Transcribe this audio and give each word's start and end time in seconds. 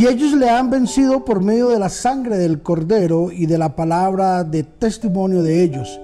Y 0.00 0.06
ellos 0.06 0.32
le 0.32 0.48
han 0.48 0.70
vencido 0.70 1.26
por 1.26 1.42
medio 1.42 1.68
de 1.68 1.78
la 1.78 1.90
sangre 1.90 2.38
del 2.38 2.62
cordero 2.62 3.30
y 3.30 3.44
de 3.44 3.58
la 3.58 3.76
palabra 3.76 4.44
de 4.44 4.62
testimonio 4.62 5.42
de 5.42 5.62
ellos, 5.62 6.00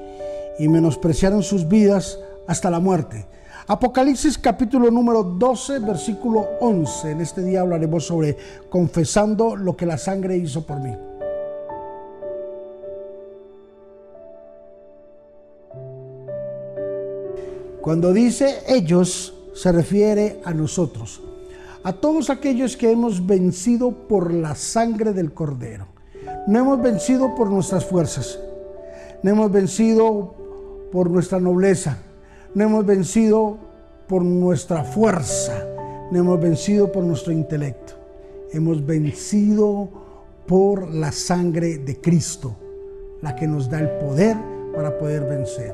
y 0.59 0.69
menospreciaron 0.69 1.43
sus 1.43 1.67
vidas 1.67 2.19
hasta 2.47 2.69
la 2.69 2.79
muerte. 2.79 3.25
Apocalipsis 3.67 4.37
capítulo 4.37 4.91
número 4.91 5.23
12, 5.23 5.79
versículo 5.79 6.47
11. 6.61 7.13
En 7.13 7.23
este 7.23 7.43
día 7.43 7.63
hablaremos 7.63 8.07
sobre 8.07 8.37
confesando 8.69 9.57
lo 9.57 9.75
que 9.75 9.87
la 9.87 9.97
sangre 9.97 10.37
hizo 10.37 10.67
por 10.67 10.79
mí. 10.79 10.95
Cuando 17.81 18.13
dice 18.13 18.59
ellos, 18.69 19.33
se 19.55 19.73
refiere 19.73 20.43
a 20.45 20.53
nosotros, 20.53 21.23
a 21.87 21.93
todos 21.93 22.31
aquellos 22.31 22.77
que 22.77 22.91
hemos 22.91 23.25
vencido 23.25 23.93
por 24.09 24.35
la 24.35 24.57
sangre 24.57 25.13
del 25.13 25.33
cordero. 25.33 25.87
No 26.49 26.59
hemos 26.59 26.83
vencido 26.83 27.37
por 27.37 27.49
nuestras 27.49 27.85
fuerzas, 27.85 28.41
no 29.23 29.31
hemos 29.31 29.53
vencido 29.53 30.35
por 30.91 31.09
nuestra 31.09 31.39
nobleza, 31.39 31.99
no 32.57 32.65
hemos 32.65 32.85
vencido 32.85 33.59
por 34.09 34.25
nuestra 34.25 34.83
fuerza, 34.83 35.65
no 36.11 36.19
hemos 36.19 36.41
vencido 36.41 36.91
por 36.91 37.05
nuestro 37.05 37.33
intelecto, 37.33 37.93
hemos 38.51 38.85
vencido 38.85 39.89
por 40.45 40.93
la 40.93 41.13
sangre 41.13 41.79
de 41.79 42.01
Cristo, 42.01 42.57
la 43.23 43.37
que 43.37 43.47
nos 43.47 43.71
da 43.71 43.79
el 43.79 43.91
poder 43.91 44.37
para 44.75 44.99
poder 44.99 45.23
vencer. 45.23 45.73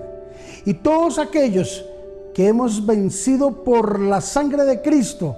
Y 0.67 0.75
todos 0.75 1.19
aquellos 1.19 1.87
que 2.35 2.49
hemos 2.49 2.85
vencido 2.85 3.65
por 3.65 3.99
la 3.99 4.21
sangre 4.21 4.67
de 4.67 4.83
Cristo, 4.83 5.37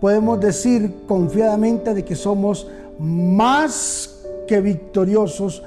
podemos 0.00 0.40
decir 0.40 1.02
confiadamente 1.06 1.94
de 1.94 2.04
que 2.04 2.14
somos 2.14 2.66
más 2.98 4.24
que 4.46 4.60
victoriosos, 4.60 5.62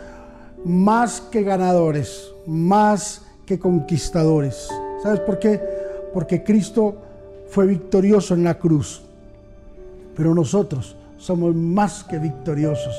más 0.63 1.21
que 1.21 1.43
ganadores, 1.43 2.31
más 2.45 3.21
que 3.45 3.59
conquistadores. 3.59 4.67
¿Sabes 5.01 5.19
por 5.21 5.39
qué? 5.39 5.61
Porque 6.13 6.43
Cristo 6.43 6.95
fue 7.49 7.65
victorioso 7.65 8.33
en 8.33 8.43
la 8.43 8.59
cruz, 8.59 9.01
pero 10.15 10.33
nosotros 10.33 10.95
somos 11.17 11.55
más 11.55 12.03
que 12.03 12.17
victoriosos 12.19 12.95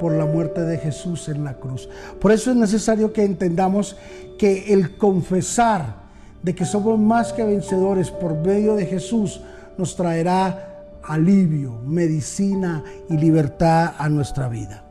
por 0.00 0.12
la 0.12 0.26
muerte 0.26 0.62
de 0.62 0.78
Jesús 0.78 1.28
en 1.28 1.44
la 1.44 1.54
cruz. 1.54 1.88
Por 2.20 2.32
eso 2.32 2.50
es 2.50 2.56
necesario 2.56 3.12
que 3.12 3.24
entendamos 3.24 3.96
que 4.38 4.72
el 4.72 4.96
confesar 4.96 6.04
de 6.42 6.54
que 6.54 6.64
somos 6.64 6.98
más 6.98 7.32
que 7.32 7.44
vencedores 7.44 8.10
por 8.10 8.34
medio 8.34 8.74
de 8.74 8.86
Jesús 8.86 9.40
nos 9.76 9.96
traerá 9.96 10.74
alivio, 11.02 11.80
medicina 11.86 12.82
y 13.08 13.16
libertad 13.16 13.94
a 13.98 14.08
nuestra 14.08 14.48
vida. 14.48 14.84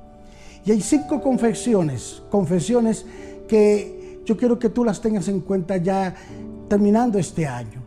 Y 0.66 0.72
hay 0.72 0.82
cinco 0.82 1.22
confesiones, 1.22 2.22
confesiones 2.30 3.06
que 3.48 4.22
yo 4.26 4.38
quiero 4.38 4.58
que 4.58 4.70
tú 4.70 4.86
las 4.86 5.02
tengas 5.02 5.28
en 5.28 5.42
cuenta 5.42 5.78
ya 5.78 6.16
terminando 6.70 7.20
este 7.20 7.46
año 7.46 7.82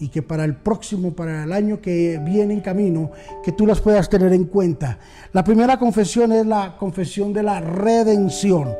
y 0.00 0.08
que 0.08 0.22
para 0.22 0.44
el 0.44 0.54
próximo, 0.54 1.12
para 1.12 1.44
el 1.44 1.52
año 1.52 1.80
que 1.80 2.20
viene 2.24 2.54
en 2.54 2.60
camino, 2.60 3.10
que 3.42 3.52
tú 3.52 3.66
las 3.66 3.80
puedas 3.80 4.08
tener 4.08 4.32
en 4.32 4.44
cuenta. 4.44 4.98
La 5.32 5.42
primera 5.42 5.78
confesión 5.78 6.32
es 6.32 6.46
la 6.46 6.76
confesión 6.76 7.32
de 7.32 7.42
la 7.42 7.60
redención. 7.60 8.74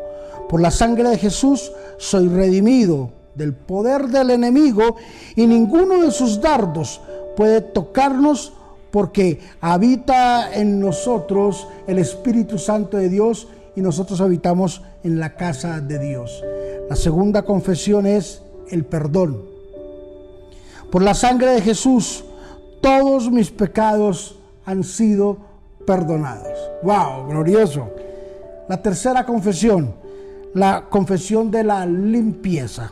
Por 0.48 0.60
la 0.60 0.70
sangre 0.70 1.08
de 1.08 1.18
Jesús 1.18 1.72
soy 1.96 2.28
redimido 2.28 3.12
del 3.34 3.54
poder 3.54 4.08
del 4.08 4.30
enemigo 4.30 4.96
y 5.36 5.46
ninguno 5.46 6.02
de 6.02 6.10
sus 6.10 6.40
dardos 6.40 7.00
puede 7.38 7.60
tocarnos 7.60 8.52
porque 8.90 9.38
habita 9.60 10.52
en 10.52 10.80
nosotros 10.80 11.68
el 11.86 12.00
Espíritu 12.00 12.58
Santo 12.58 12.96
de 12.96 13.08
Dios 13.08 13.46
y 13.76 13.80
nosotros 13.80 14.20
habitamos 14.20 14.82
en 15.04 15.20
la 15.20 15.36
casa 15.36 15.80
de 15.80 16.00
Dios. 16.00 16.42
La 16.90 16.96
segunda 16.96 17.42
confesión 17.42 18.08
es 18.08 18.42
el 18.72 18.84
perdón. 18.84 19.44
Por 20.90 21.00
la 21.00 21.14
sangre 21.14 21.52
de 21.52 21.60
Jesús, 21.60 22.24
todos 22.80 23.30
mis 23.30 23.52
pecados 23.52 24.36
han 24.66 24.82
sido 24.82 25.38
perdonados. 25.86 26.58
¡Wow! 26.82 27.28
Glorioso. 27.28 27.88
La 28.68 28.82
tercera 28.82 29.24
confesión, 29.24 29.94
la 30.54 30.86
confesión 30.90 31.52
de 31.52 31.62
la 31.62 31.86
limpieza. 31.86 32.90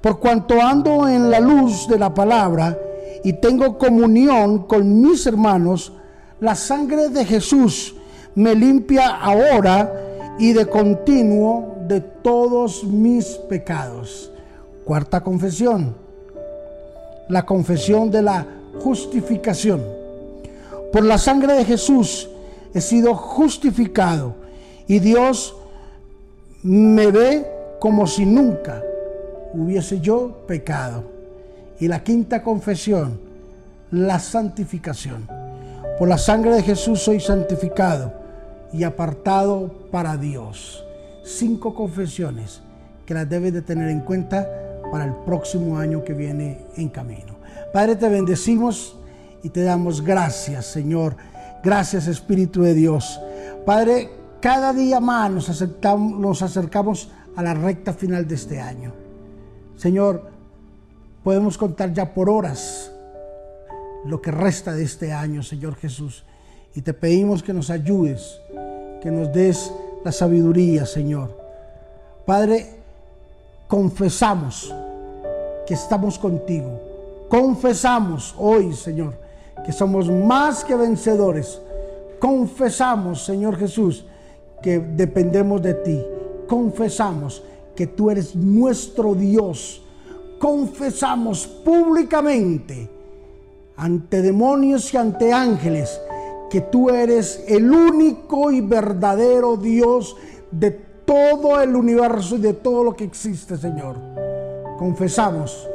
Por 0.00 0.20
cuanto 0.20 0.62
ando 0.62 1.08
en 1.08 1.28
la 1.32 1.40
luz 1.40 1.88
de 1.88 1.98
la 1.98 2.14
palabra 2.14 2.78
y 3.26 3.32
tengo 3.32 3.76
comunión 3.76 4.68
con 4.68 5.00
mis 5.00 5.26
hermanos, 5.26 5.92
la 6.38 6.54
sangre 6.54 7.08
de 7.08 7.24
Jesús 7.24 7.96
me 8.36 8.54
limpia 8.54 9.16
ahora 9.16 10.36
y 10.38 10.52
de 10.52 10.64
continuo 10.66 11.74
de 11.88 12.00
todos 12.00 12.84
mis 12.84 13.26
pecados. 13.48 14.30
Cuarta 14.84 15.24
confesión, 15.24 15.96
la 17.28 17.44
confesión 17.44 18.12
de 18.12 18.22
la 18.22 18.46
justificación. 18.78 19.82
Por 20.92 21.02
la 21.02 21.18
sangre 21.18 21.54
de 21.54 21.64
Jesús 21.64 22.30
he 22.72 22.80
sido 22.80 23.16
justificado 23.16 24.36
y 24.86 25.00
Dios 25.00 25.56
me 26.62 27.10
ve 27.10 27.44
como 27.80 28.06
si 28.06 28.24
nunca 28.24 28.84
hubiese 29.52 29.98
yo 29.98 30.44
pecado. 30.46 31.15
Y 31.80 31.88
la 31.88 32.02
quinta 32.02 32.42
confesión, 32.42 33.20
la 33.90 34.18
santificación. 34.18 35.28
Por 35.98 36.08
la 36.08 36.18
sangre 36.18 36.54
de 36.54 36.62
Jesús 36.62 37.00
soy 37.00 37.20
santificado 37.20 38.12
y 38.72 38.84
apartado 38.84 39.88
para 39.90 40.16
Dios. 40.16 40.84
Cinco 41.24 41.74
confesiones 41.74 42.60
que 43.04 43.14
las 43.14 43.28
debes 43.28 43.52
de 43.52 43.62
tener 43.62 43.88
en 43.88 44.00
cuenta 44.00 44.46
para 44.90 45.04
el 45.04 45.14
próximo 45.24 45.78
año 45.78 46.04
que 46.04 46.12
viene 46.12 46.66
en 46.76 46.88
camino. 46.88 47.36
Padre, 47.72 47.96
te 47.96 48.08
bendecimos 48.08 48.96
y 49.42 49.50
te 49.50 49.62
damos 49.62 50.02
gracias, 50.02 50.66
Señor. 50.66 51.16
Gracias, 51.62 52.06
Espíritu 52.06 52.62
de 52.62 52.74
Dios. 52.74 53.20
Padre, 53.64 54.10
cada 54.40 54.72
día 54.72 55.00
más 55.00 55.30
nos, 55.30 55.62
nos 55.96 56.42
acercamos 56.42 57.10
a 57.34 57.42
la 57.42 57.54
recta 57.54 57.92
final 57.92 58.26
de 58.26 58.34
este 58.34 58.60
año. 58.60 58.92
Señor, 59.76 60.35
podemos 61.26 61.58
contar 61.58 61.92
ya 61.92 62.14
por 62.14 62.30
horas 62.30 62.92
lo 64.04 64.22
que 64.22 64.30
resta 64.30 64.72
de 64.72 64.84
este 64.84 65.12
año, 65.12 65.42
Señor 65.42 65.74
Jesús. 65.74 66.22
Y 66.72 66.82
te 66.82 66.94
pedimos 66.94 67.42
que 67.42 67.52
nos 67.52 67.68
ayudes, 67.68 68.40
que 69.02 69.10
nos 69.10 69.32
des 69.32 69.72
la 70.04 70.12
sabiduría, 70.12 70.86
Señor. 70.86 71.36
Padre, 72.24 72.76
confesamos 73.66 74.72
que 75.66 75.74
estamos 75.74 76.16
contigo. 76.16 77.26
Confesamos 77.28 78.32
hoy, 78.38 78.72
Señor, 78.72 79.18
que 79.64 79.72
somos 79.72 80.08
más 80.08 80.62
que 80.62 80.76
vencedores. 80.76 81.60
Confesamos, 82.20 83.24
Señor 83.24 83.56
Jesús, 83.56 84.06
que 84.62 84.78
dependemos 84.78 85.60
de 85.60 85.74
ti. 85.74 86.00
Confesamos 86.46 87.42
que 87.74 87.88
tú 87.88 88.12
eres 88.12 88.36
nuestro 88.36 89.16
Dios. 89.16 89.82
Confesamos 90.38 91.46
públicamente 91.46 92.90
ante 93.76 94.20
demonios 94.20 94.92
y 94.92 94.96
ante 94.96 95.32
ángeles 95.32 95.98
que 96.50 96.60
tú 96.60 96.90
eres 96.90 97.44
el 97.48 97.70
único 97.70 98.50
y 98.50 98.60
verdadero 98.60 99.56
Dios 99.56 100.16
de 100.50 100.70
todo 100.70 101.60
el 101.60 101.74
universo 101.74 102.36
y 102.36 102.40
de 102.40 102.52
todo 102.52 102.84
lo 102.84 102.94
que 102.94 103.04
existe, 103.04 103.56
Señor. 103.56 103.96
Confesamos 104.78 105.68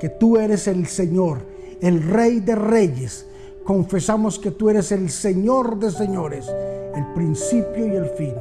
que 0.00 0.08
tú 0.08 0.38
eres 0.38 0.66
el 0.66 0.86
Señor, 0.86 1.42
el 1.80 2.02
Rey 2.02 2.40
de 2.40 2.54
Reyes. 2.54 3.26
Confesamos 3.64 4.38
que 4.38 4.50
tú 4.50 4.70
eres 4.70 4.92
el 4.92 5.10
Señor 5.10 5.78
de 5.78 5.90
Señores, 5.90 6.46
el 6.94 7.06
principio 7.14 7.86
y 7.86 7.96
el 7.96 8.06
fin. 8.10 8.34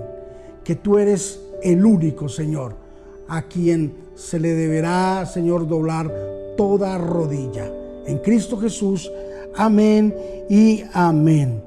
Que 0.63 0.75
tú 0.75 0.97
eres 0.97 1.39
el 1.61 1.85
único 1.85 2.29
Señor 2.29 2.84
a 3.27 3.43
quien 3.43 3.93
se 4.15 4.39
le 4.39 4.53
deberá, 4.53 5.25
Señor, 5.25 5.67
doblar 5.67 6.11
toda 6.57 6.97
rodilla. 6.97 7.71
En 8.05 8.19
Cristo 8.19 8.57
Jesús, 8.57 9.11
amén 9.55 10.15
y 10.49 10.83
amén. 10.93 11.63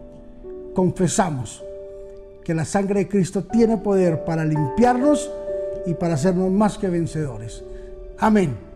Confesamos 0.75 1.65
que 2.45 2.55
la 2.55 2.65
sangre 2.65 3.01
de 3.01 3.09
Cristo 3.09 3.45
tiene 3.45 3.77
poder 3.79 4.25
para 4.25 4.45
limpiarnos 4.45 5.31
y 5.87 5.95
para 5.95 6.15
hacernos 6.15 6.51
más 6.51 6.79
que 6.79 6.89
vencedores. 6.89 7.65
Amén. 8.19 8.68